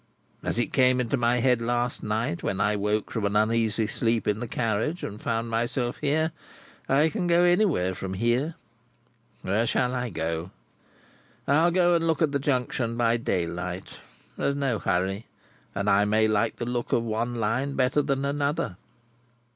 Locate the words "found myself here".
5.21-6.31